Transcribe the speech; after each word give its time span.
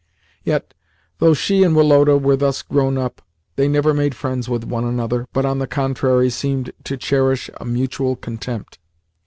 Yet, 0.43 0.73
though 1.19 1.35
she 1.35 1.61
and 1.61 1.75
Woloda 1.75 2.17
were 2.17 2.35
thus 2.35 2.63
grown 2.63 2.97
up, 2.97 3.21
they 3.55 3.67
never 3.67 3.93
made 3.93 4.15
friends 4.15 4.49
with 4.49 4.63
one 4.63 4.83
another, 4.83 5.27
but, 5.31 5.45
on 5.45 5.59
the 5.59 5.67
contrary, 5.67 6.31
seemed 6.31 6.71
to 6.85 6.97
cherish 6.97 7.51
a 7.57 7.65
mutual 7.65 8.15
contempt. 8.15 8.79